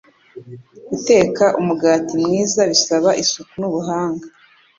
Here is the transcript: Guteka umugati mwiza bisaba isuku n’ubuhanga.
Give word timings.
Guteka 0.89 1.45
umugati 1.59 2.13
mwiza 2.23 2.61
bisaba 2.71 3.09
isuku 3.23 3.53
n’ubuhanga. 3.61 4.25